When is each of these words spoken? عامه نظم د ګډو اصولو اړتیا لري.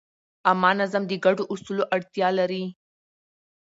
عامه 0.47 0.71
نظم 0.79 1.03
د 1.07 1.13
ګډو 1.25 1.43
اصولو 1.53 1.83
اړتیا 1.95 2.29
لري. 2.39 2.63